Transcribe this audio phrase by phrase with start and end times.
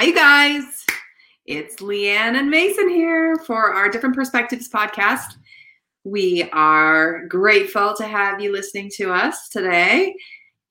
[0.00, 0.86] Hi, you guys.
[1.44, 5.36] It's Leanne and Mason here for our Different Perspectives podcast.
[6.04, 10.14] We are grateful to have you listening to us today.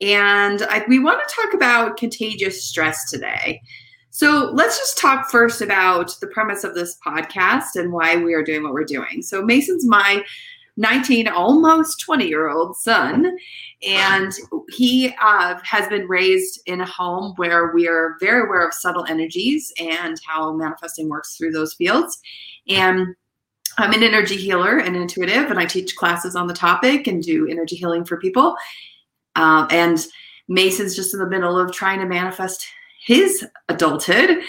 [0.02, 3.62] And I, we want to talk about contagious stress today.
[4.10, 8.44] So let's just talk first about the premise of this podcast and why we are
[8.44, 9.22] doing what we're doing.
[9.22, 10.24] So, Mason's my
[10.80, 13.38] 19, almost 20 year old son.
[13.86, 14.32] And
[14.72, 19.06] he uh, has been raised in a home where we are very aware of subtle
[19.08, 22.20] energies and how manifesting works through those fields.
[22.70, 23.16] And
[23.78, 27.48] I'm an energy healer and intuitive, and I teach classes on the topic and do
[27.48, 28.56] energy healing for people.
[29.36, 30.06] Um, and
[30.48, 32.66] Mason's just in the middle of trying to manifest
[33.06, 34.42] his adulthood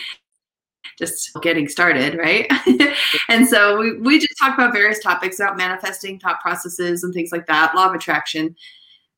[1.00, 2.46] just getting started, right?
[3.28, 7.32] and so we, we just talk about various topics about manifesting thought processes and things
[7.32, 8.54] like that, law of attraction.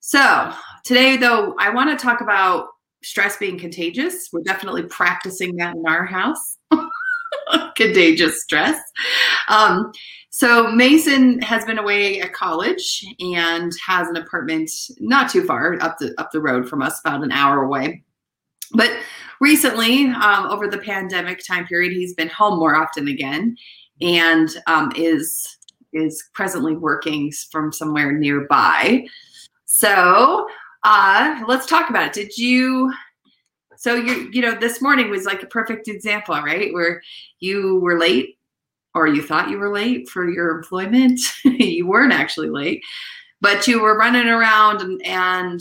[0.01, 0.53] So
[0.85, 2.69] today, though, I want to talk about
[3.03, 4.31] stress being contagious.
[4.33, 6.57] We're definitely practicing that in our house.
[7.77, 8.81] contagious stress.
[9.49, 9.93] Um,
[10.31, 15.99] so Mason has been away at college and has an apartment not too far up
[15.99, 18.03] the up the road from us, about an hour away.
[18.75, 18.91] But
[19.43, 23.57] recently, um, over the pandemic time period, he's been home more often again,
[24.01, 25.59] and um, is
[25.93, 29.05] is presently working from somewhere nearby.
[29.67, 30.47] So
[30.85, 32.13] uh, let's talk about it.
[32.15, 32.95] Did you?
[33.77, 36.73] So you you know this morning was like a perfect example, right?
[36.73, 37.03] Where
[37.41, 38.39] you were late,
[38.95, 41.21] or you thought you were late for your employment.
[41.45, 42.81] you weren't actually late,
[43.41, 45.61] but you were running around and and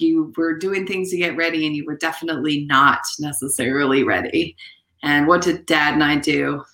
[0.00, 4.56] you were doing things to get ready and you were definitely not necessarily ready.
[5.02, 6.64] And what did dad and I do?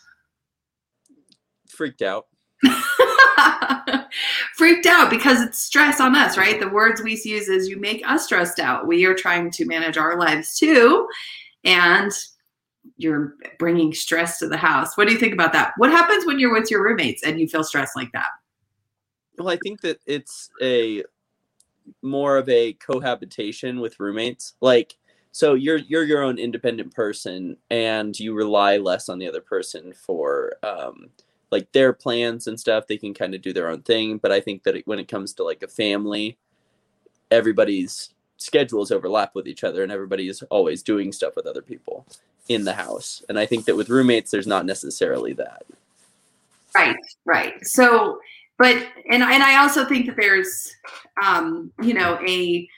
[1.68, 2.26] Freaked out.
[4.56, 6.60] Freaked out because it's stress on us, right?
[6.60, 8.86] The words we use is you make us stressed out.
[8.86, 11.06] We are trying to manage our lives too.
[11.64, 12.12] And
[12.96, 14.96] you're bringing stress to the house.
[14.96, 15.72] What do you think about that?
[15.78, 18.28] What happens when you're with your roommates and you feel stressed like that?
[19.38, 21.02] Well, I think that it's a
[22.02, 24.54] more of a cohabitation with roommates.
[24.60, 24.96] Like
[25.32, 29.92] so you're you're your own independent person and you rely less on the other person
[29.92, 31.08] for um
[31.50, 32.86] like their plans and stuff.
[32.86, 35.32] They can kind of do their own thing, but I think that when it comes
[35.34, 36.36] to like a family,
[37.30, 42.06] everybody's schedules overlap with each other and everybody is always doing stuff with other people
[42.48, 43.22] in the house.
[43.28, 45.64] And I think that with roommates there's not necessarily that.
[46.76, 47.54] Right, right.
[47.62, 48.18] So
[48.58, 48.76] but
[49.10, 50.72] and and I also think that there's
[51.22, 52.68] um, you know a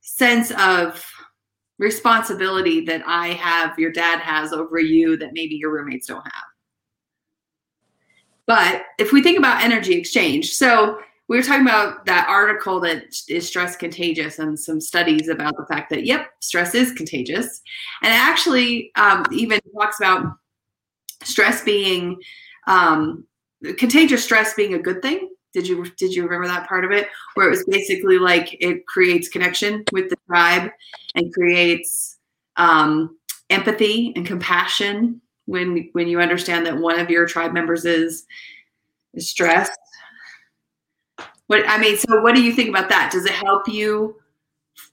[0.00, 1.04] sense of
[1.78, 6.44] responsibility that I have, your dad has over you that maybe your roommates don't have.
[8.46, 10.98] But if we think about energy exchange, so
[11.28, 15.64] we were talking about that article that is stress contagious and some studies about the
[15.66, 17.62] fact that yep stress is contagious
[18.02, 20.36] and it actually um, even talks about
[21.22, 22.20] stress being
[22.66, 23.24] um,
[23.78, 25.28] contagious stress being a good thing.
[25.52, 28.86] Did you did you remember that part of it where it was basically like it
[28.86, 30.70] creates connection with the tribe
[31.14, 32.18] and creates
[32.56, 33.18] um,
[33.50, 38.24] empathy and compassion when when you understand that one of your tribe members is,
[39.14, 39.78] is stressed.
[41.48, 43.10] What I mean, so what do you think about that?
[43.12, 44.16] Does it help you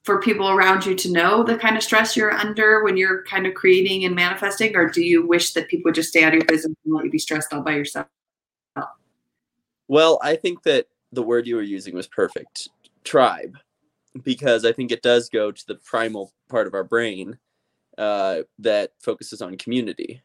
[0.04, 3.48] for people around you to know the kind of stress you're under when you're kind
[3.48, 6.36] of creating and manifesting, or do you wish that people would just stay out of
[6.36, 8.08] your business and let you be stressed all by yourself?
[9.90, 12.70] Well, I think that the word you were using was perfect
[13.04, 13.58] tribe
[14.24, 17.40] because I think it does go to the primal part of our brain
[17.98, 20.22] uh, that focuses on community.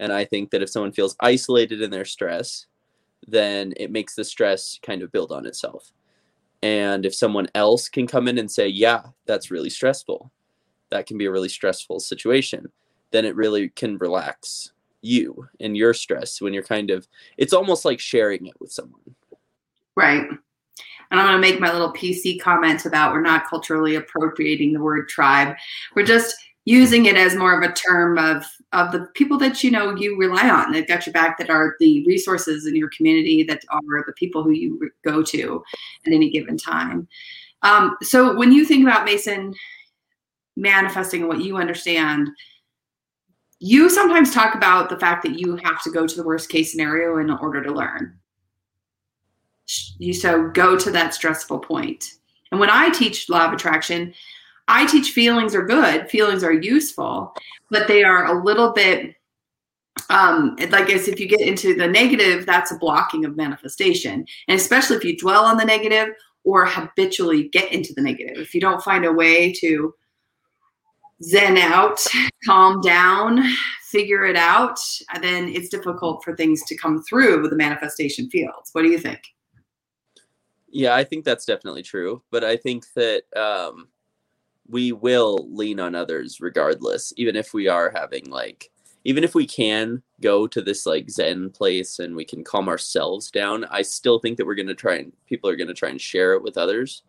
[0.00, 2.66] And I think that if someone feels isolated in their stress,
[3.28, 5.92] then it makes the stress kind of build on itself.
[6.64, 10.32] And if someone else can come in and say, yeah, that's really stressful,
[10.90, 12.66] that can be a really stressful situation,
[13.12, 14.72] then it really can relax
[15.02, 19.14] you and your stress when you're kind of it's almost like sharing it with someone.
[19.96, 20.26] Right.
[21.10, 24.80] And i'm going to make my little pc comment about we're not culturally appropriating the
[24.80, 25.56] word tribe.
[25.94, 29.70] We're just using it as more of a term of of the people that you
[29.70, 30.72] know you rely on.
[30.72, 34.42] That got your back that are the resources in your community that are the people
[34.42, 35.64] who you go to
[36.06, 37.08] at any given time.
[37.62, 39.54] Um, so when you think about mason
[40.56, 42.28] manifesting what you understand
[43.60, 46.70] you sometimes talk about the fact that you have to go to the worst case
[46.70, 48.18] scenario in order to learn.
[49.98, 52.14] You so go to that stressful point.
[52.50, 54.14] And when I teach law of attraction,
[54.68, 57.34] I teach feelings are good, feelings are useful,
[57.70, 59.14] but they are a little bit
[60.10, 64.24] um, like as if you get into the negative, that's a blocking of manifestation.
[64.46, 66.14] And especially if you dwell on the negative
[66.44, 68.38] or habitually get into the negative.
[68.38, 69.94] If you don't find a way to
[71.22, 71.98] zen out,
[72.44, 73.42] calm down,
[73.82, 74.78] figure it out,
[75.20, 78.70] then it's difficult for things to come through with the manifestation fields.
[78.72, 79.20] What do you think?
[80.70, 82.22] Yeah, I think that's definitely true.
[82.30, 83.88] But I think that um,
[84.68, 88.70] we will lean on others regardless, even if we are having like,
[89.04, 93.30] even if we can go to this like Zen place and we can calm ourselves
[93.30, 95.88] down, I still think that we're going to try and people are going to try
[95.88, 97.02] and share it with others.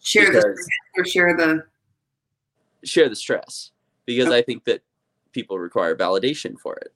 [0.00, 0.56] Share the
[0.96, 1.64] or share the
[2.84, 3.72] share the stress
[4.04, 4.38] because okay.
[4.38, 4.82] I think that
[5.32, 6.92] people require validation for it.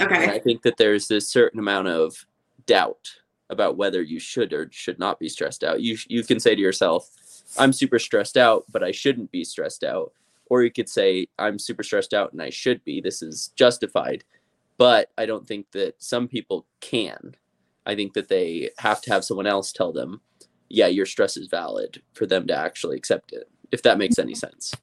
[0.00, 0.24] Okay.
[0.24, 2.26] And I think that there's this certain amount of
[2.66, 3.10] doubt
[3.50, 5.80] about whether you should or should not be stressed out.
[5.80, 7.10] You you can say to yourself,
[7.58, 10.12] I'm super stressed out, but I shouldn't be stressed out.
[10.46, 13.00] Or you could say, I'm super stressed out and I should be.
[13.00, 14.24] This is justified.
[14.76, 17.36] But I don't think that some people can.
[17.86, 20.20] I think that they have to have someone else tell them,
[20.68, 24.34] yeah, your stress is valid for them to actually accept it, if that makes any
[24.34, 24.74] sense.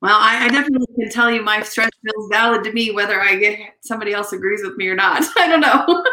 [0.00, 3.34] Well, I, I, definitely can tell you my stress feels valid to me, whether I
[3.34, 5.24] get somebody else agrees with me or not.
[5.36, 5.84] I don't know.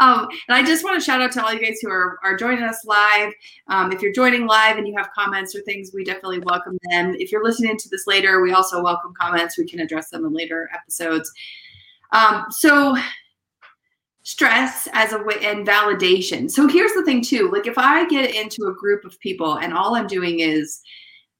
[0.00, 2.36] um, and I just want to shout out to all you guys who are, are
[2.36, 3.32] joining us live.
[3.68, 7.16] Um, if you're joining live and you have comments or things, we definitely welcome them.
[7.18, 9.56] If you're listening to this later, we also welcome comments.
[9.56, 11.32] We can address them in later episodes.
[12.12, 12.98] Um, so
[14.28, 16.50] stress as a way and validation.
[16.50, 17.50] So here's the thing too.
[17.50, 20.82] Like if I get into a group of people and all I'm doing is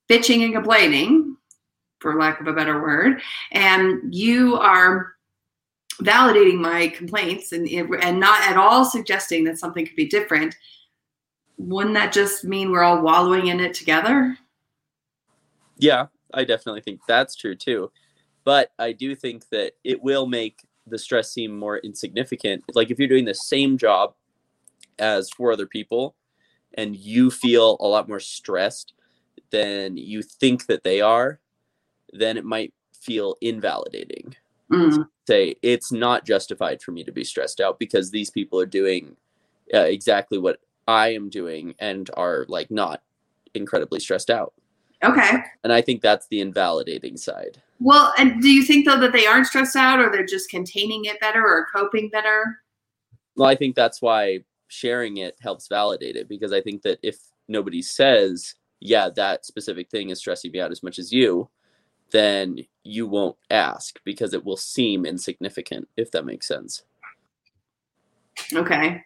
[0.09, 1.37] bitching and complaining,
[1.99, 3.21] for lack of a better word,
[3.53, 5.13] and you are
[6.01, 10.57] validating my complaints and and not at all suggesting that something could be different,
[11.59, 14.35] wouldn't that just mean we're all wallowing in it together?
[15.77, 17.93] Yeah, I definitely think that's true too.
[18.45, 22.65] But I do think that it will make the stress seem more insignificant.
[22.75, 24.15] Like if you're doing the same job
[24.99, 26.15] as four other people
[26.75, 28.95] and you feel a lot more stressed
[29.51, 31.41] than you think that they are,
[32.13, 34.35] then it might feel invalidating.
[34.71, 35.09] Mm.
[35.27, 39.17] Say it's not justified for me to be stressed out because these people are doing
[39.73, 43.03] uh, exactly what I am doing and are like not
[43.55, 44.53] incredibly stressed out.
[45.03, 45.39] Okay.
[45.63, 47.63] And I think that's the invalidating side.
[47.81, 51.05] Well, and do you think though that they aren't stressed out or they're just containing
[51.05, 52.61] it better or coping better?
[53.37, 57.17] Well, I think that's why sharing it helps validate it because I think that if
[57.47, 61.49] nobody says, yeah, that specific thing is stressing me out as much as you,
[62.11, 66.83] then you won't ask because it will seem insignificant, if that makes sense.
[68.55, 69.03] Okay.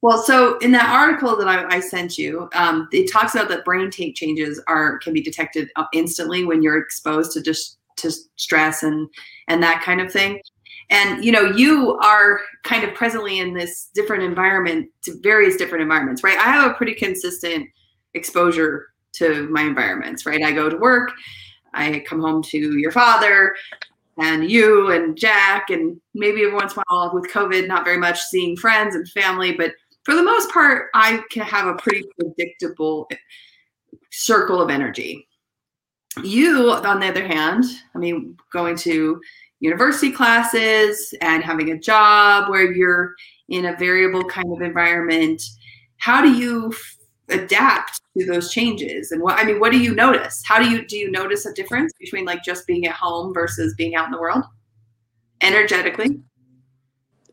[0.00, 3.64] Well, so in that article that I, I sent you, um, it talks about that
[3.64, 8.12] brain tape changes are can be detected uh, instantly when you're exposed to just to
[8.36, 9.08] stress and
[9.48, 10.40] and that kind of thing.
[10.90, 15.82] And you know, you are kind of presently in this different environment, to various different
[15.82, 16.38] environments, right?
[16.38, 17.68] I have a pretty consistent
[18.14, 20.42] exposure to my environments, right?
[20.42, 21.12] I go to work,
[21.74, 23.54] I come home to your father
[24.18, 27.98] and you and Jack, and maybe every once in a while with COVID, not very
[27.98, 29.72] much seeing friends and family, but
[30.04, 33.08] for the most part, I can have a pretty predictable
[34.10, 35.27] circle of energy.
[36.24, 39.20] You, on the other hand, I mean, going to
[39.60, 43.14] university classes and having a job where you're
[43.48, 45.42] in a variable kind of environment,
[45.96, 46.72] how do you
[47.28, 49.12] adapt to those changes?
[49.12, 50.42] And what i mean what do you notice?
[50.46, 53.74] How do you do you notice a difference between like just being at home versus
[53.76, 54.44] being out in the world?
[55.40, 56.20] Energetically?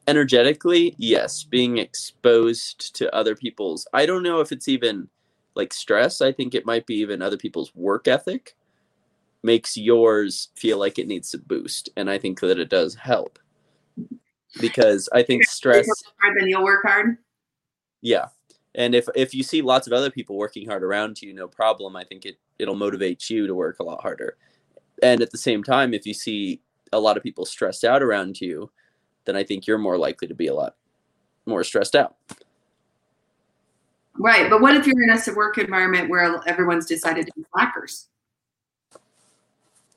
[0.07, 1.43] Energetically yes.
[1.43, 5.09] Being exposed to other people's i don't know if it's even
[5.55, 6.21] like stress.
[6.21, 8.55] I think it might be even other people's work ethic
[9.45, 13.39] makes yours feel like it needs to boost and i think that it does help.
[14.59, 15.87] Because i think stress
[16.39, 17.17] then you'll work hard?
[18.01, 18.25] Yeah.
[18.73, 21.95] And if if you see lots of other people working hard around you no problem.
[21.95, 24.37] I think it it'll motivate you to work a lot harder.
[25.03, 26.61] And at the same time if you see
[26.91, 28.71] a lot of people stressed out around you
[29.25, 30.75] then i think you're more likely to be a lot
[31.45, 32.15] more stressed out.
[34.17, 38.07] Right but what if you're in a work environment where everyone's decided to be slackers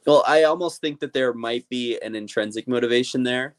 [0.08, 3.54] well i almost think that there might be an intrinsic motivation there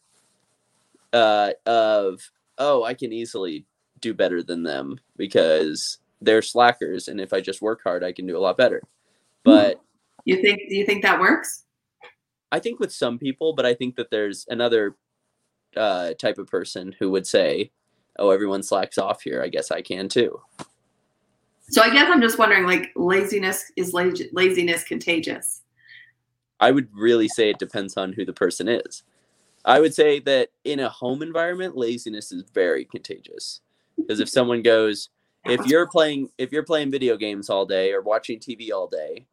[1.14, 2.20] uh, of
[2.58, 3.66] oh i can easily
[4.02, 8.28] do better than them because they're slackers and if I just work hard I can
[8.28, 8.82] do a lot better.
[9.44, 9.82] But
[10.26, 11.66] you think do you think that works?
[12.52, 14.96] I think with some people, but I think that there's another
[15.78, 17.72] uh, type of person who would say,
[18.18, 19.42] "Oh, everyone slacks off here.
[19.44, 20.42] I guess I can too."
[21.70, 25.62] So I guess I'm just wondering, like, laziness is la- laziness contagious?
[26.60, 29.04] I would really say it depends on who the person is.
[29.66, 33.62] I would say that in a home environment, laziness is very contagious.
[33.98, 35.10] Because if someone goes,
[35.46, 39.26] if you're playing if you're playing video games all day or watching TV all day,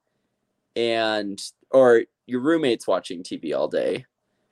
[0.75, 1.40] and
[1.71, 4.04] or your roommate's watching TV all day,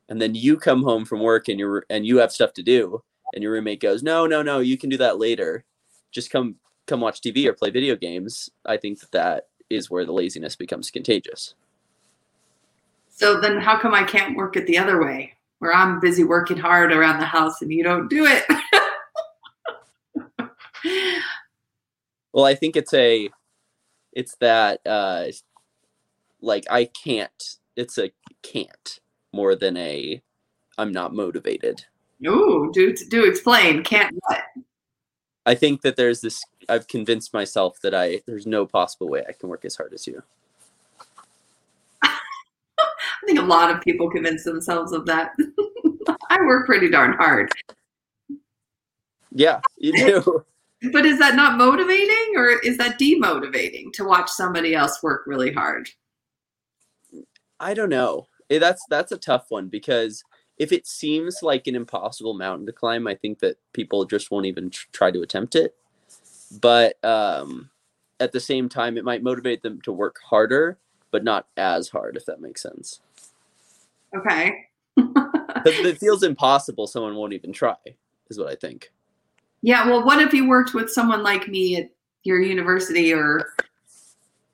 [0.09, 3.03] and then you come home from work and you're and you have stuff to do,
[3.35, 5.65] and your roommate goes, "No, no, no, you can do that later.
[6.13, 10.05] Just come come watch TV or play video games." I think that that is where
[10.05, 11.55] the laziness becomes contagious.
[13.17, 16.57] So then, how come I can't work it the other way, where I'm busy working
[16.57, 18.45] hard around the house and you don't do it?
[22.33, 23.31] well, I think it's a,
[24.13, 25.27] it's that, uh,
[26.41, 27.57] like I can't.
[27.77, 28.11] It's a
[28.43, 29.01] can't
[29.33, 30.21] more than a,
[30.77, 31.85] I'm not motivated.
[32.19, 33.85] No, do do explain.
[33.85, 34.43] Can't what?
[35.47, 36.43] I think that there's this.
[36.69, 40.07] I've convinced myself that I there's no possible way I can work as hard as
[40.07, 40.23] you.
[43.25, 45.33] I think a lot of people convince themselves of that.
[46.31, 47.51] I work pretty darn hard.
[49.33, 50.45] Yeah, you do.
[50.93, 55.53] but is that not motivating or is that demotivating to watch somebody else work really
[55.53, 55.89] hard?
[57.61, 58.27] I don't know.
[58.51, 60.23] Eh, that's that's a tough one because
[60.59, 64.47] if it seems like an impossible mountain to climb, I think that people just won't
[64.47, 65.75] even tr- try to attempt it.
[66.61, 67.71] But um,
[68.21, 70.79] at the same time, it might motivate them to work harder,
[71.11, 73.01] but not as hard, if that makes sense.
[74.17, 74.67] Okay.
[74.97, 77.77] it feels impossible, someone won't even try,
[78.29, 78.93] is what I think.
[79.63, 79.89] Yeah.
[79.89, 81.91] Well, what if you worked with someone like me at
[82.23, 83.55] your university or,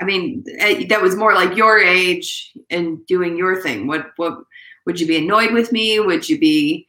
[0.00, 3.86] I mean, eh, that was more like your age and doing your thing?
[3.86, 4.38] What, what,
[4.86, 6.00] would you be annoyed with me?
[6.00, 6.86] Would you be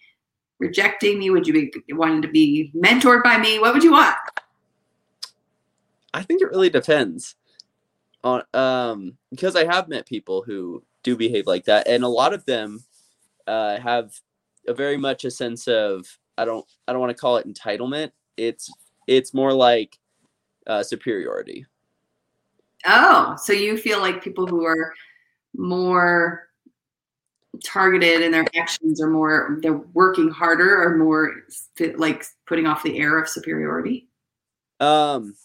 [0.60, 1.30] rejecting me?
[1.30, 3.60] Would you be wanting to be mentored by me?
[3.60, 4.16] What would you want?
[6.14, 7.36] I think it really depends
[8.24, 12.34] on um because I have met people who do behave like that, and a lot
[12.34, 12.84] of them
[13.48, 14.14] uh, have
[14.68, 16.06] a very much a sense of
[16.38, 18.12] I don't I don't want to call it entitlement.
[18.38, 18.72] It's
[19.08, 19.98] it's more like
[20.68, 21.66] uh, superiority.
[22.86, 24.94] Oh, so you feel like people who are
[25.56, 26.48] more
[27.64, 31.44] targeted and their actions are more they're working harder or more
[31.98, 34.08] like putting off the air of superiority?
[34.80, 35.36] Um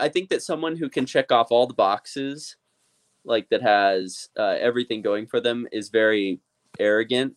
[0.00, 2.56] I think that someone who can check off all the boxes
[3.24, 6.40] like that has uh, everything going for them is very
[6.78, 7.36] arrogant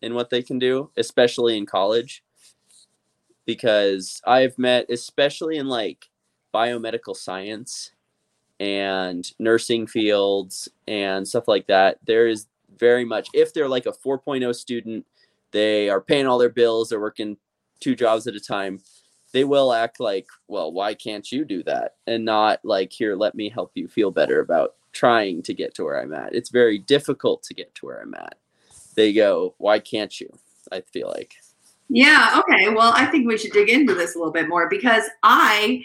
[0.00, 2.22] in what they can do, especially in college.
[3.44, 6.08] Because I've met, especially in like
[6.54, 7.92] biomedical science
[8.60, 12.46] and nursing fields and stuff like that, there is
[12.78, 15.06] very much, if they're like a 4.0 student,
[15.50, 17.36] they are paying all their bills, they're working
[17.80, 18.80] two jobs at a time,
[19.32, 21.96] they will act like, well, why can't you do that?
[22.06, 25.84] And not like, here, let me help you feel better about trying to get to
[25.84, 26.34] where I'm at.
[26.34, 28.38] It's very difficult to get to where I'm at.
[28.94, 30.28] They go, why can't you?
[30.70, 31.34] I feel like.
[31.88, 32.40] Yeah.
[32.40, 32.68] Okay.
[32.68, 35.82] Well, I think we should dig into this a little bit more because I,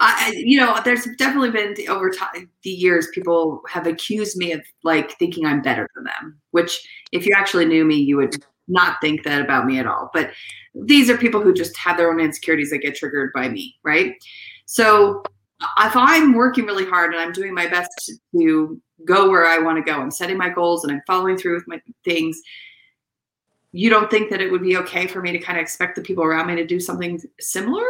[0.00, 4.62] I, you know, there's definitely been over time, the years, people have accused me of
[4.84, 6.38] like thinking I'm better than them.
[6.50, 8.36] Which, if you actually knew me, you would
[8.68, 10.10] not think that about me at all.
[10.12, 10.30] But
[10.74, 14.14] these are people who just have their own insecurities that get triggered by me, right?
[14.66, 15.22] So
[15.60, 19.78] if I'm working really hard and I'm doing my best to go where I want
[19.78, 22.40] to go, I'm setting my goals and I'm following through with my things.
[23.72, 26.02] You don't think that it would be okay for me to kind of expect the
[26.02, 27.84] people around me to do something similar?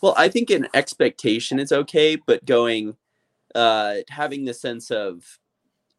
[0.00, 2.96] Well, I think an expectation is okay, but going,
[3.54, 5.38] uh, having the sense of,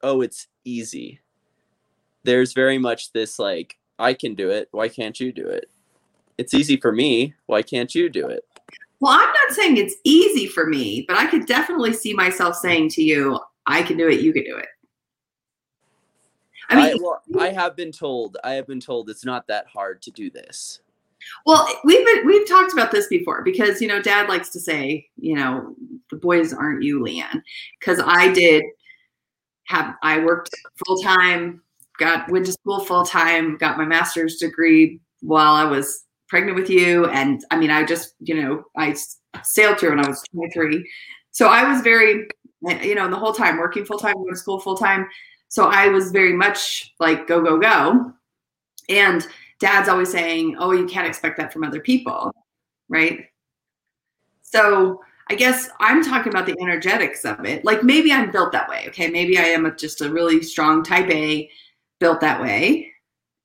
[0.02, 1.22] oh, it's easy.
[2.24, 4.68] There's very much this like, I can do it.
[4.72, 5.70] Why can't you do it?
[6.38, 7.36] It's easy for me.
[7.46, 8.44] Why can't you do it?
[9.04, 12.88] Well, I'm not saying it's easy for me, but I could definitely see myself saying
[12.92, 14.68] to you, I can do it, you can do it.
[16.70, 19.68] I mean, I, well, I have been told, I have been told it's not that
[19.68, 20.80] hard to do this.
[21.46, 25.06] Well, we've been, we've talked about this before because you know, Dad likes to say,
[25.18, 25.76] you know,
[26.10, 27.42] the boys aren't you, Leanne,
[27.82, 28.64] because I did
[29.66, 30.56] have I worked
[30.86, 31.62] full time,
[32.00, 36.68] got went to school full time, got my master's degree while I was pregnant with
[36.68, 37.06] you.
[37.10, 38.96] And I mean, I just, you know, I
[39.44, 40.84] sailed through when I was 23.
[41.30, 42.28] So I was very,
[42.82, 45.08] you know, the whole time working full time, going to school full time.
[45.50, 48.14] So I was very much like, go, go, go.
[48.90, 49.28] And
[49.60, 52.32] dad's always saying, oh, you can't expect that from other people.
[52.90, 53.26] Right.
[54.42, 57.64] So I guess I'm talking about the energetics of it.
[57.64, 58.86] Like maybe I'm built that way.
[58.88, 59.08] Okay.
[59.08, 61.48] Maybe I am a, just a really strong type A
[62.00, 62.92] built that way.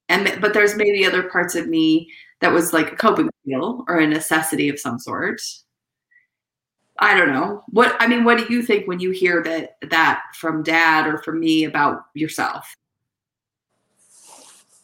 [0.09, 3.99] And, but there's maybe other parts of me that was like a coping skill or
[3.99, 5.41] a necessity of some sort.
[6.99, 7.63] I don't know.
[7.69, 11.19] What I mean, what do you think when you hear that that from dad or
[11.19, 12.75] from me about yourself?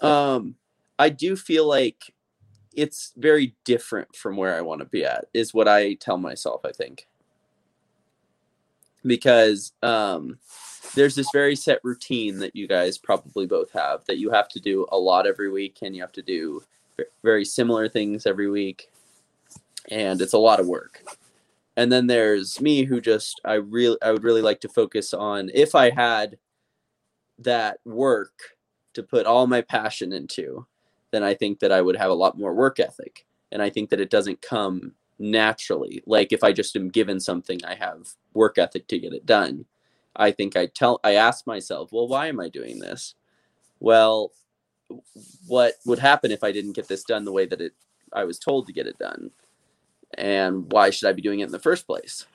[0.00, 0.56] Um
[0.98, 2.12] I do feel like
[2.74, 6.64] it's very different from where I want to be at is what I tell myself,
[6.64, 7.06] I think.
[9.06, 10.38] because um,
[10.94, 14.60] there's this very set routine that you guys probably both have that you have to
[14.60, 16.62] do a lot every week and you have to do
[17.22, 18.90] very similar things every week
[19.90, 21.02] and it's a lot of work.
[21.76, 25.50] And then there's me who just i really i would really like to focus on
[25.52, 26.38] if i had
[27.38, 28.56] that work
[28.92, 30.64] to put all my passion into
[31.10, 33.26] then i think that i would have a lot more work ethic.
[33.50, 36.02] And i think that it doesn't come naturally.
[36.06, 39.64] Like if i just am given something i have work ethic to get it done.
[40.16, 43.16] I think I tell I ask myself, well, why am I doing this?
[43.80, 44.30] Well,
[45.46, 47.72] what would happen if I didn't get this done the way that it
[48.12, 49.30] I was told to get it done?
[50.16, 52.26] And why should I be doing it in the first place?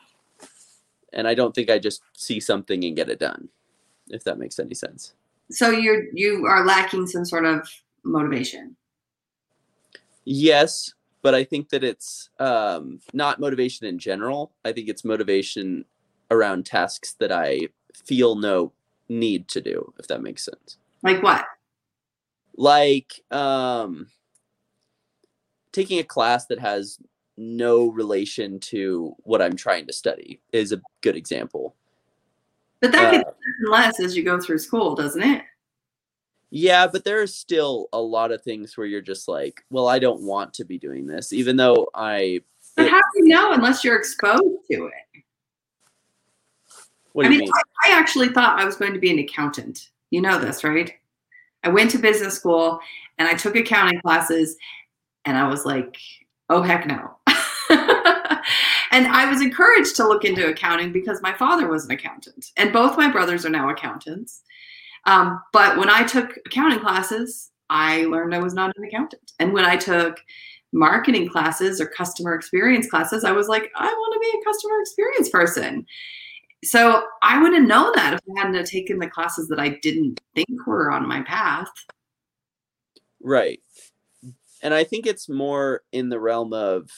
[1.13, 3.49] And I don't think I just see something and get it done,
[4.09, 5.13] if that makes any sense.
[5.51, 7.67] So you're you are lacking some sort of
[8.03, 8.75] motivation.
[10.25, 14.51] Yes, but I think that it's um, not motivation in general.
[14.63, 15.85] I think it's motivation
[16.29, 18.73] around tasks that I feel no
[19.07, 20.77] need to do, if that makes sense.
[21.01, 21.45] Like what?
[22.59, 24.07] Like um,
[25.71, 26.99] taking a class that has
[27.37, 31.77] no relation to what I'm trying to study is a good example.
[32.81, 35.43] But that gets uh, less as you go through school, doesn't it?
[36.49, 39.97] Yeah, but there are still a lot of things where you're just like, well, I
[39.97, 42.41] don't want to be doing this, even though I.
[42.75, 45.23] But it, how do you know unless you're exposed to it?
[47.13, 47.51] What do I you mean, mean?
[47.85, 49.91] I, I actually thought I was going to be an accountant.
[50.09, 50.93] You know this, right?
[51.63, 52.79] I went to business school
[53.17, 54.55] and I took accounting classes
[55.25, 55.97] and I was like,
[56.49, 57.17] oh, heck no.
[58.91, 62.73] and I was encouraged to look into accounting because my father was an accountant and
[62.73, 64.41] both my brothers are now accountants.
[65.05, 69.33] Um, but when I took accounting classes, I learned I was not an accountant.
[69.39, 70.17] And when I took
[70.71, 74.79] marketing classes or customer experience classes, I was like, I want to be a customer
[74.81, 75.85] experience person
[76.63, 80.67] so I wouldn't know that if I hadn't taken the classes that I didn't think
[80.67, 81.69] were on my path.
[83.21, 83.62] Right.
[84.62, 86.89] And I think it's more in the realm of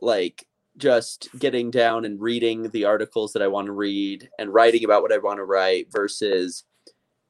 [0.00, 0.46] like
[0.78, 5.02] just getting down and reading the articles that I want to read and writing about
[5.02, 6.64] what I want to write versus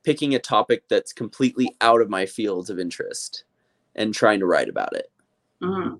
[0.04, 3.44] picking a topic that's completely out of my fields of interest
[3.96, 5.10] and trying to write about it.
[5.62, 5.96] Mm-hmm.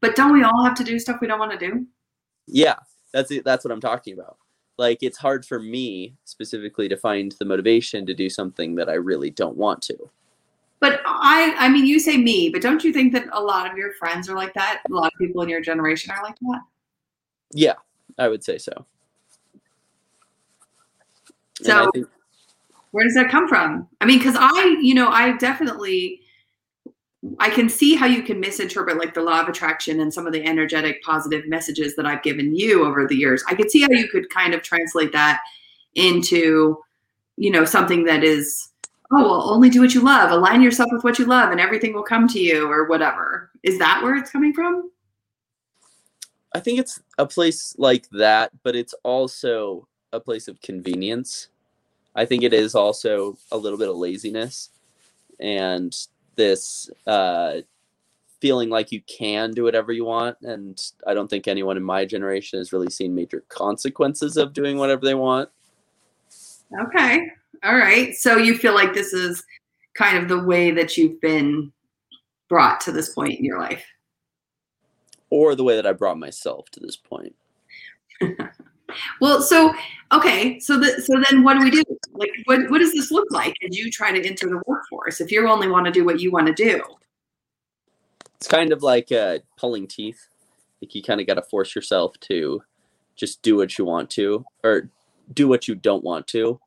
[0.00, 1.86] But don't we all have to do stuff we don't want to do?
[2.48, 2.76] Yeah,
[3.12, 3.44] that's it.
[3.44, 4.36] That's what I'm talking about
[4.80, 8.94] like it's hard for me specifically to find the motivation to do something that I
[8.94, 10.10] really don't want to.
[10.80, 13.76] But I I mean you say me, but don't you think that a lot of
[13.76, 14.80] your friends are like that?
[14.90, 16.62] A lot of people in your generation are like that?
[17.52, 17.74] Yeah,
[18.18, 18.72] I would say so.
[21.62, 22.06] So think,
[22.92, 23.86] where does that come from?
[24.00, 26.22] I mean, because I, you know, I definitely
[27.38, 30.32] I can see how you can misinterpret like the law of attraction and some of
[30.32, 33.44] the energetic positive messages that I've given you over the years.
[33.46, 35.40] I could see how you could kind of translate that
[35.94, 36.78] into,
[37.36, 38.70] you know, something that is,
[39.12, 41.92] oh, well, only do what you love, align yourself with what you love, and everything
[41.92, 43.50] will come to you, or whatever.
[43.62, 44.90] Is that where it's coming from?
[46.54, 51.48] I think it's a place like that, but it's also a place of convenience.
[52.14, 54.70] I think it is also a little bit of laziness
[55.38, 55.94] and
[56.40, 57.60] this uh,
[58.40, 60.38] feeling like you can do whatever you want.
[60.42, 64.78] And I don't think anyone in my generation has really seen major consequences of doing
[64.78, 65.50] whatever they want.
[66.86, 67.28] Okay.
[67.62, 68.14] All right.
[68.14, 69.44] So you feel like this is
[69.94, 71.70] kind of the way that you've been
[72.48, 73.84] brought to this point in your life?
[75.28, 77.34] Or the way that I brought myself to this point.
[79.20, 79.74] Well, so
[80.12, 81.82] okay, so the, so then what do we do?
[82.12, 85.20] Like, what what does this look like as you try to enter the workforce?
[85.20, 86.82] If you only want to do what you want to do,
[88.36, 90.28] it's kind of like uh, pulling teeth.
[90.80, 92.62] Like you kind of got to force yourself to
[93.16, 94.88] just do what you want to, or
[95.32, 96.58] do what you don't want to,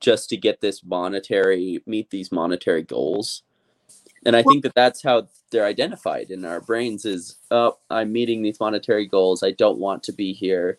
[0.00, 3.42] just to get this monetary meet these monetary goals.
[4.26, 8.42] And I think that that's how they're identified in our brains is, oh, I'm meeting
[8.42, 9.42] these monetary goals.
[9.42, 10.78] I don't want to be here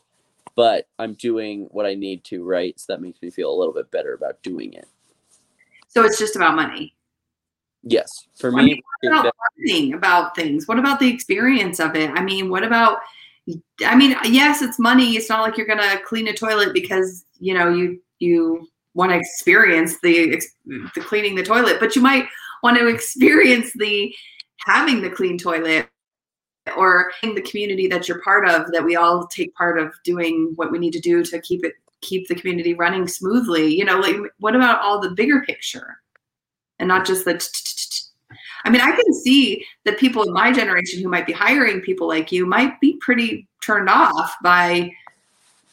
[0.55, 2.79] but I'm doing what I need to, right?
[2.79, 4.87] So that makes me feel a little bit better about doing it.
[5.87, 6.93] So it's just about money.
[7.83, 8.81] Yes, for me.
[9.03, 10.67] I mean, about learning about things?
[10.67, 12.09] What about the experience of it?
[12.11, 12.99] I mean, what about?
[13.85, 15.15] I mean, yes, it's money.
[15.15, 19.17] It's not like you're gonna clean a toilet because you know you you want to
[19.17, 22.27] experience the the cleaning the toilet, but you might
[22.63, 24.13] want to experience the
[24.65, 25.87] having the clean toilet
[26.75, 30.53] or in the community that you're part of that we all take part of doing
[30.55, 33.99] what we need to do to keep it keep the community running smoothly you know
[33.99, 35.97] like what about all the bigger picture
[36.79, 37.33] and not just the
[38.65, 42.07] I mean, I can see that people in my generation who might be hiring people
[42.07, 44.91] like you might be pretty turned off by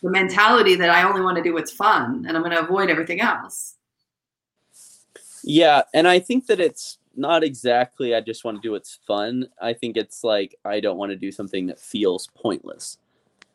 [0.02, 2.90] the mentality that I only want to do what's fun and I'm going to avoid
[2.90, 3.76] everything else.
[5.42, 9.46] Yeah, and I think that it's not exactly I just want to do what's fun.
[9.60, 12.98] I think it's like I don't want to do something that feels pointless.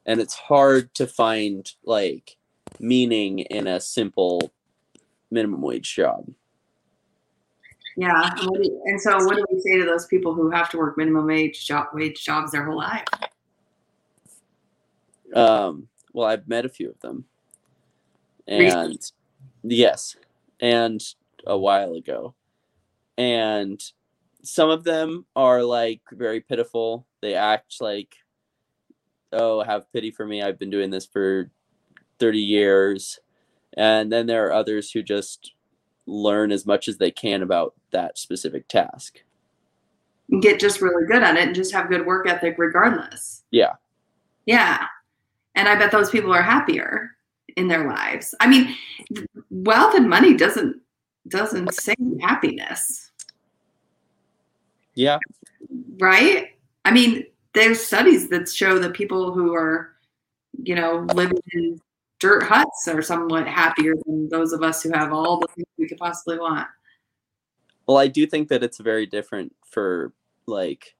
[0.06, 2.38] And it's hard to find like
[2.80, 4.52] meaning in a simple
[5.32, 6.30] minimum wage job.
[7.96, 8.30] Yeah.
[8.86, 11.66] And so what do we say to those people who have to work minimum wage
[11.66, 13.06] job wage jobs their whole life?
[15.34, 17.26] Um, well, I've met a few of them.
[18.48, 19.00] And Recently?
[19.64, 20.16] yes.
[20.60, 21.04] And
[21.46, 22.34] a while ago.
[23.18, 23.82] And
[24.44, 27.06] some of them are like very pitiful.
[27.22, 28.16] They act like,
[29.34, 30.42] oh, have pity for me.
[30.42, 31.50] I've been doing this for
[32.20, 33.20] 30 years.
[33.76, 35.54] And then there are others who just
[36.06, 39.22] learn as much as they can about that specific task.
[40.42, 43.44] Get just really good at it and just have good work ethic regardless.
[43.52, 43.74] Yeah.
[44.46, 44.86] Yeah.
[45.56, 47.12] And I bet those people are happier
[47.56, 48.36] in their lives.
[48.40, 48.76] I mean,
[49.50, 50.82] wealth and money doesn't
[51.28, 53.07] doesn't say happiness.
[54.98, 55.20] Yeah.
[56.00, 56.56] Right?
[56.84, 59.96] I mean, there's studies that show that people who are,
[60.64, 61.80] you know, living in
[62.20, 65.88] dirt huts are somewhat happier than those of us who have all the things we
[65.88, 66.68] could possibly want.
[67.88, 70.14] Well, I do think that it's very different for
[70.48, 70.96] like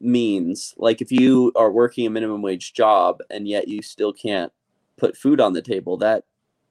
[0.00, 0.72] means.
[0.76, 4.52] Like if you are working a minimum wage job and yet you still can't
[4.96, 6.24] put food on the table, that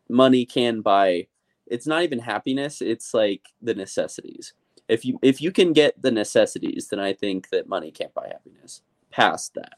[0.08, 1.28] money can buy
[1.68, 4.54] it's not even happiness it's like the necessities
[4.92, 8.28] if you if you can get the necessities then i think that money can't buy
[8.28, 9.74] happiness past that.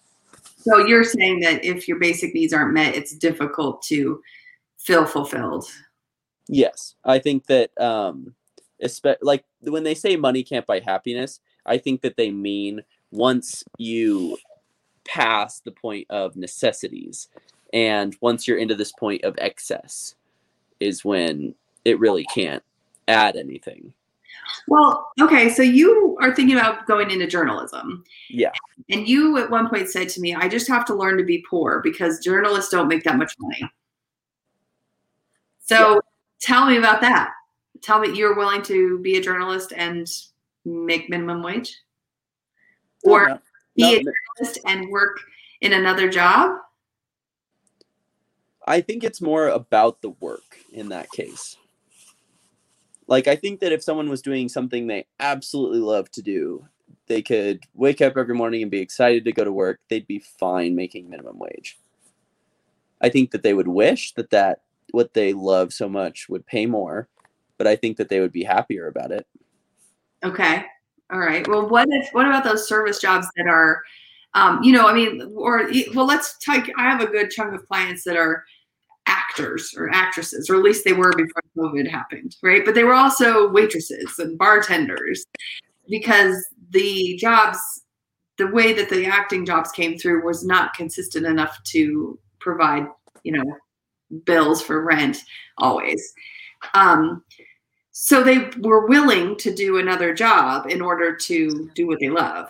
[0.58, 4.22] So you're saying that if your basic needs aren't met it's difficult to
[4.78, 5.66] feel fulfilled.
[6.48, 6.96] Yes.
[7.06, 8.36] I think that um
[9.22, 14.38] like when they say money can't buy happiness i think that they mean once you
[15.06, 17.30] pass the point of necessities
[17.74, 20.16] and once you're into this point of excess
[20.80, 22.64] is when it really can't
[23.08, 23.94] add anything.
[24.68, 28.04] Well, okay, so you are thinking about going into journalism.
[28.30, 28.52] Yeah.
[28.90, 31.46] And you at one point said to me, I just have to learn to be
[31.50, 33.70] poor because journalists don't make that much money.
[35.60, 36.00] So yeah.
[36.40, 37.32] tell me about that.
[37.82, 40.08] Tell me you're willing to be a journalist and
[40.66, 41.78] make minimum wage?
[43.04, 43.40] Or no, no,
[43.76, 45.20] be no, a journalist and work
[45.62, 46.58] in another job?
[48.66, 51.58] I think it's more about the work in that case.
[53.08, 56.68] Like I think that if someone was doing something they absolutely love to do,
[57.08, 59.80] they could wake up every morning and be excited to go to work.
[59.90, 61.78] They'd be fine making minimum wage.
[63.02, 64.62] I think that they would wish that that
[64.92, 67.10] what they love so much would pay more,
[67.58, 69.28] but I think that they would be happier about it.
[70.24, 70.66] Okay.
[71.12, 71.46] All right.
[71.48, 73.84] Well, what if what about those service jobs that are
[74.36, 76.72] um, you know, I mean, or well, let's take.
[76.78, 78.44] I have a good chunk of clients that are
[79.34, 82.64] actors or actresses, or at least they were before COVID happened, right?
[82.66, 85.26] But they were also waitresses and bartenders
[85.90, 87.60] because the jobs,
[88.38, 92.88] the way that the acting jobs came through was not consistent enough to provide,
[93.24, 93.58] you know,
[94.26, 95.18] bills for rent
[95.58, 96.14] always.
[96.74, 97.24] Um,
[97.92, 102.50] so they were willing to do another job in order to do what they love.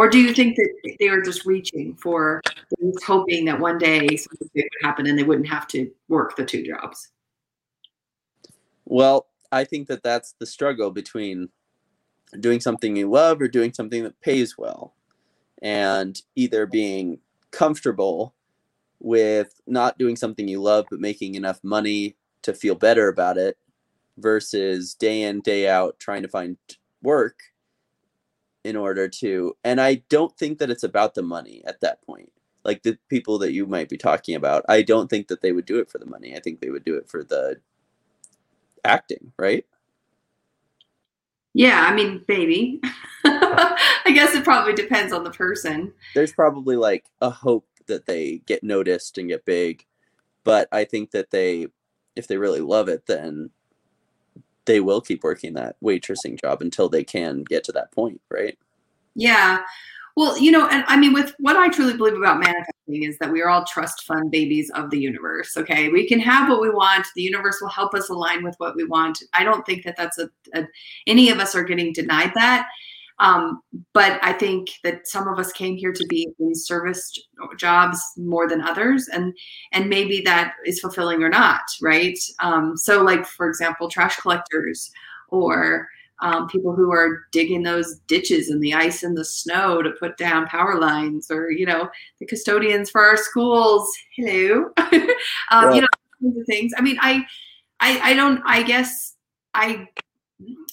[0.00, 2.40] Or do you think that they were just reaching for,
[3.04, 6.62] hoping that one day something would happen and they wouldn't have to work the two
[6.62, 7.10] jobs?
[8.86, 11.50] Well, I think that that's the struggle between
[12.40, 14.94] doing something you love or doing something that pays well.
[15.60, 17.18] And either being
[17.50, 18.34] comfortable
[19.00, 23.58] with not doing something you love but making enough money to feel better about it
[24.16, 26.56] versus day in, day out trying to find
[27.02, 27.49] work
[28.64, 32.32] in order to and i don't think that it's about the money at that point.
[32.62, 35.66] Like the people that you might be talking about i don't think that they would
[35.66, 36.36] do it for the money.
[36.36, 37.60] I think they would do it for the
[38.84, 39.64] acting right?
[41.54, 42.80] Yeah i mean maybe.
[43.24, 45.92] I guess it probably depends on the person.
[46.14, 49.84] There's probably like a hope that they get noticed and get big
[50.44, 51.66] but i think that they
[52.16, 53.50] if they really love it then
[54.70, 58.56] they will keep working that waitressing job until they can get to that point, right?
[59.16, 59.64] Yeah.
[60.16, 63.32] Well, you know, and I mean, with what I truly believe about manifesting is that
[63.32, 65.56] we are all trust fund babies of the universe.
[65.56, 65.88] Okay.
[65.88, 67.04] We can have what we want.
[67.16, 69.18] The universe will help us align with what we want.
[69.34, 70.66] I don't think that that's a, a
[71.08, 72.68] any of us are getting denied that.
[73.20, 73.60] Um,
[73.92, 77.12] but I think that some of us came here to be in service
[77.58, 79.36] jobs more than others, and
[79.72, 82.18] and maybe that is fulfilling or not, right?
[82.40, 84.90] Um, so, like for example, trash collectors
[85.28, 85.86] or
[86.22, 90.16] um, people who are digging those ditches in the ice and the snow to put
[90.16, 93.90] down power lines, or you know, the custodians for our schools.
[94.16, 94.70] Hello,
[95.50, 95.88] um, you know,
[96.22, 96.72] kinds of things.
[96.76, 97.26] I mean, I,
[97.80, 98.40] I, I don't.
[98.46, 99.14] I guess
[99.52, 99.88] I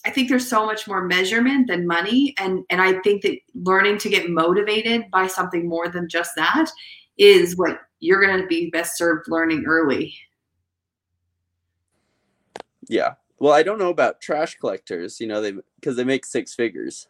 [0.06, 3.98] I think there's so much more measurement than money, and and I think that learning
[4.00, 6.70] to get motivated by something more than just that
[7.18, 10.16] is what you're going to be best served learning early.
[12.88, 13.16] Yeah.
[13.40, 17.08] Well, I don't know about trash collectors, you know, they because they make six figures.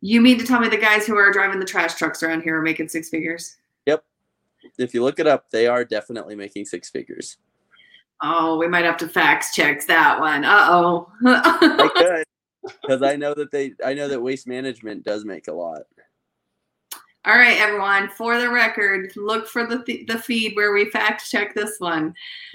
[0.00, 2.58] You mean to tell me the guys who are driving the trash trucks around here
[2.58, 3.56] are making six figures?
[3.86, 4.04] Yep.
[4.78, 7.38] If you look it up, they are definitely making six figures.
[8.22, 10.44] Oh, we might have to fax check that one.
[10.44, 11.12] Uh oh.
[11.26, 12.24] I could,
[12.82, 15.82] because I know that they, I know that waste management does make a lot.
[17.26, 18.10] All right, everyone.
[18.10, 22.14] For the record, look for the th- the feed where we fact check this one.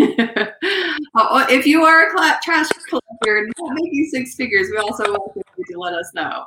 [0.00, 5.32] oh, if you are a cl- trash collector not making six figures, we also want
[5.36, 6.44] you to let us know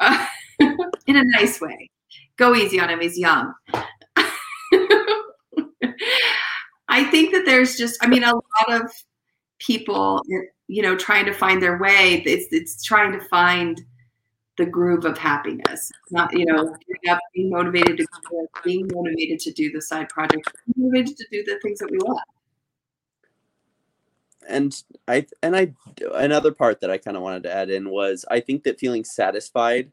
[0.00, 0.26] uh,
[1.06, 1.88] in a nice way.
[2.36, 3.54] Go easy on him; he's young.
[6.92, 8.92] I think that there's just, I mean, a lot of
[9.58, 10.22] people,
[10.68, 12.22] you know, trying to find their way.
[12.26, 13.80] It's it's trying to find
[14.58, 15.90] the groove of happiness.
[16.10, 16.76] not, you know,
[17.08, 18.06] up, being motivated to
[18.62, 22.18] being motivated to do the side project, motivated to do the things that we love.
[24.46, 24.76] And
[25.08, 25.72] I and I
[26.12, 29.04] another part that I kind of wanted to add in was I think that feeling
[29.04, 29.90] satisfied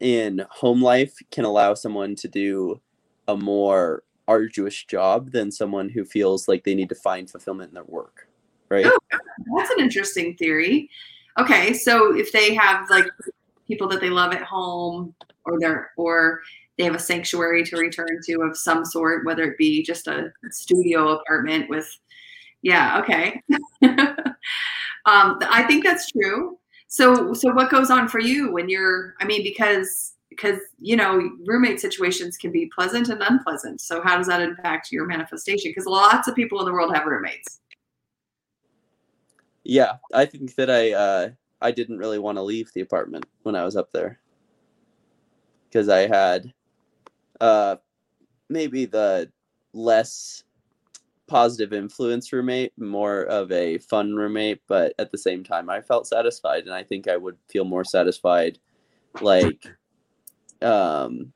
[0.00, 2.80] in home life can allow someone to do
[3.28, 7.74] a more arduous job than someone who feels like they need to find fulfillment in
[7.74, 8.28] their work.
[8.68, 8.86] Right?
[8.86, 8.98] Oh,
[9.56, 10.90] that's an interesting theory.
[11.38, 13.06] Okay, so if they have like
[13.66, 15.14] people that they love at home
[15.44, 16.42] or they're or
[16.76, 20.32] they have a sanctuary to return to of some sort, whether it be just a
[20.50, 21.88] studio apartment with
[22.62, 23.40] yeah, okay.
[23.82, 26.58] um, I think that's true.
[26.88, 31.30] So so what goes on for you when you're I mean because because you know
[31.46, 33.80] roommate situations can be pleasant and unpleasant.
[33.80, 35.70] So how does that impact your manifestation?
[35.70, 37.60] Because lots of people in the world have roommates.
[39.64, 41.28] Yeah i think that i uh
[41.60, 44.18] i didn't really want to leave the apartment when i was up there.
[45.68, 46.52] Because i had
[47.40, 47.76] uh
[48.48, 49.30] maybe the
[49.74, 50.44] less
[51.26, 56.06] positive influence roommate more of a fun roommate but at the same time i felt
[56.06, 58.58] satisfied and i think i would feel more satisfied
[59.20, 59.68] like
[60.62, 61.32] um,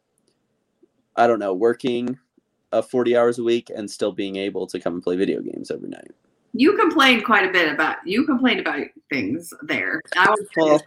[1.16, 2.18] I don't know, working
[2.72, 5.70] uh, 40 hours a week and still being able to come and play video games
[5.70, 6.10] every night.
[6.54, 8.80] You complained quite a bit about you complained about
[9.10, 10.02] things there.
[10.16, 10.82] I was well,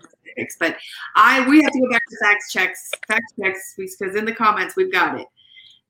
[0.60, 0.78] but
[1.16, 4.76] I we have to go back to fact checks, fact checks because in the comments
[4.76, 5.28] we've got it.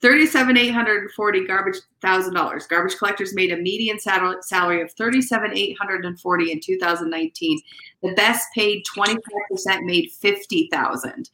[0.02, 2.68] Thirty-seven eight hundred and forty garbage thousand dollars.
[2.68, 7.60] Garbage collectors made a median salary of thirty-seven eight hundred and forty in 2019.
[8.02, 11.30] The best paid twenty-five percent made fifty thousand.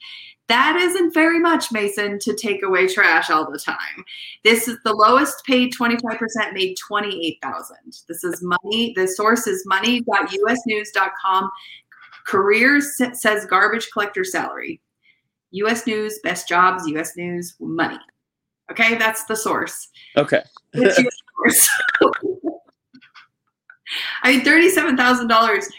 [0.51, 4.03] That isn't very much, Mason, to take away trash all the time.
[4.43, 6.19] This is the lowest paid 25%
[6.51, 7.77] made 28,000.
[8.09, 8.91] This is money.
[8.97, 11.49] The source is money.usnews.com.
[12.27, 14.81] Careers says garbage collector salary.
[15.51, 18.01] US News, best jobs, US News, money.
[18.69, 19.87] Okay, that's the source.
[20.17, 20.41] Okay.
[20.75, 21.69] source.
[24.23, 25.69] I mean, thirty-seven thousand dollars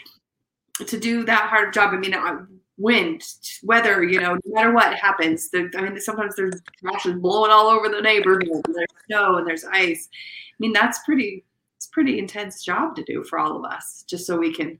[0.83, 1.93] to do that hard of job.
[1.93, 2.15] I mean,
[2.77, 3.23] wind,
[3.63, 5.49] weather, you know, no matter what happens.
[5.49, 9.37] There, I mean, sometimes there's trash is blowing all over the neighborhood, and there's snow
[9.37, 10.09] and there's ice.
[10.11, 11.45] I mean, that's pretty.
[11.77, 14.79] It's pretty intense job to do for all of us, just so we can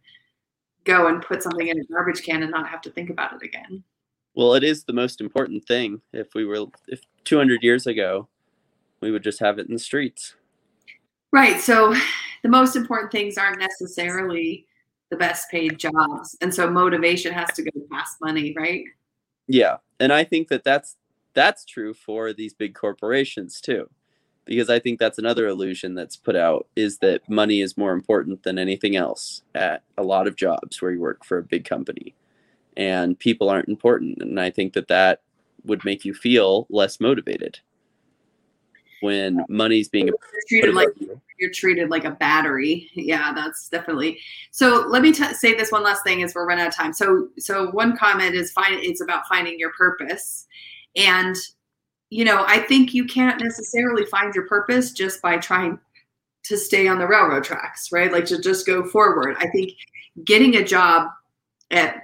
[0.86, 3.44] go and put something in a garbage can and not have to think about it
[3.44, 3.84] again.
[4.36, 6.02] Well, it is the most important thing.
[6.14, 8.30] If we were, if 200 years ago,
[9.02, 10.36] we would just have it in the streets.
[11.34, 11.60] Right.
[11.60, 11.94] So,
[12.42, 14.66] the most important things aren't necessarily
[15.14, 16.36] the best paid jobs.
[16.42, 18.86] And so motivation has to go past money right?
[19.48, 19.78] Yeah.
[20.00, 20.96] And i think that that's
[21.34, 23.90] that's true for these big corporations too
[24.46, 28.44] because i think that's another illusion that's put out is that money is more important
[28.44, 32.14] than anything else at a lot of jobs where you work for a big company.
[32.76, 34.22] And people aren't important.
[34.22, 35.22] And i think that that
[35.66, 37.60] would make you feel less motivated
[39.04, 40.10] when money's being
[40.48, 40.88] treated like
[41.38, 42.90] you're treated like a battery.
[42.94, 44.20] Yeah, that's definitely.
[44.52, 46.94] So let me t- say this one last thing as we're running out of time.
[46.94, 50.48] So so one comment is find it's about finding your purpose,
[50.96, 51.36] and
[52.10, 55.80] you know I think you can't necessarily find your purpose just by trying
[56.44, 58.12] to stay on the railroad tracks, right?
[58.12, 59.36] Like to just go forward.
[59.40, 59.72] I think
[60.24, 61.10] getting a job
[61.72, 62.04] at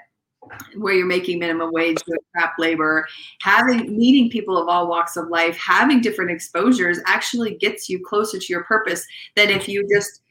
[0.76, 3.08] where you're making minimum wage, doing crap labor,
[3.42, 8.40] having meeting people of all walks of life, having different exposures actually gets you closer
[8.40, 10.22] to your purpose than if you just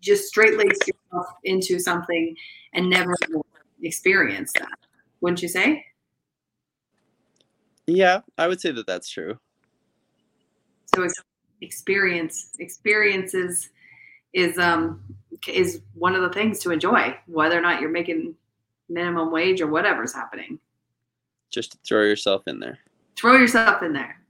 [0.00, 2.34] just straight lace yourself into something
[2.72, 3.14] and never
[3.82, 4.78] experience that.
[5.20, 5.84] Wouldn't you say?
[7.86, 9.38] Yeah, I would say that that's true.
[10.94, 11.06] So
[11.60, 13.70] experience experiences
[14.32, 15.02] is um
[15.48, 18.34] is one of the things to enjoy, whether or not you're making
[18.88, 20.58] minimum wage or whatever's happening.
[21.50, 22.78] Just throw yourself in there.
[23.16, 24.20] Throw yourself in there.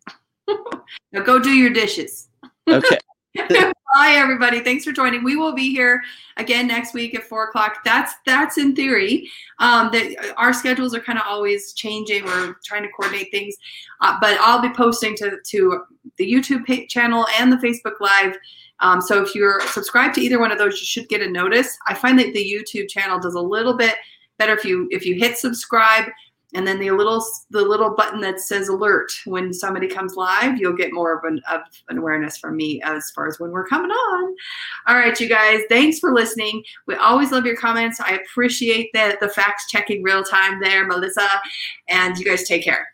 [1.12, 2.28] now go do your dishes.
[2.68, 2.98] Okay.
[3.94, 4.60] Bye, everybody.
[4.60, 5.22] Thanks for joining.
[5.22, 6.02] We will be here
[6.36, 7.78] again next week at four o'clock.
[7.84, 9.30] That's that's in theory.
[9.60, 12.24] Um, that our schedules are kind of always changing.
[12.24, 13.54] We're trying to coordinate things,
[14.00, 15.84] uh, but I'll be posting to to
[16.16, 18.36] the YouTube channel and the Facebook Live.
[18.80, 21.78] Um, so if you're subscribed to either one of those, you should get a notice.
[21.86, 23.94] I find that the YouTube channel does a little bit
[24.38, 26.04] better if you if you hit subscribe
[26.54, 30.72] and then the little the little button that says alert when somebody comes live you'll
[30.72, 33.90] get more of an, of an awareness from me as far as when we're coming
[33.90, 34.34] on.
[34.86, 36.62] All right you guys thanks for listening.
[36.86, 38.00] We always love your comments.
[38.00, 41.28] I appreciate the the facts checking real time there melissa.
[41.88, 42.93] And you guys take care